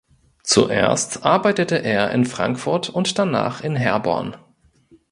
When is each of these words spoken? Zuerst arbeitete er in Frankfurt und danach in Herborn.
Zuerst 0.41 1.25
arbeitete 1.25 1.75
er 1.83 2.09
in 2.09 2.25
Frankfurt 2.25 2.89
und 2.89 3.19
danach 3.19 3.61
in 3.63 3.75
Herborn. 3.75 4.35